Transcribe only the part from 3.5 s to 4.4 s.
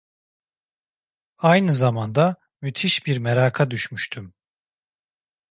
düşmüştüm.